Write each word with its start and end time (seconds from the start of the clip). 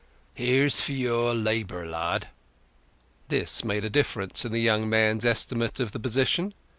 "Here's 0.33 0.81
for 0.81 0.93
your 0.93 1.35
labour, 1.35 1.85
lad." 1.85 2.29
This 3.27 3.63
made 3.63 3.85
a 3.85 3.89
difference 3.91 4.43
in 4.43 4.51
the 4.51 4.59
young 4.59 4.89
man's 4.89 5.25
estimate 5.25 5.79
of 5.79 5.91
the 5.91 5.99
position. 5.99 6.53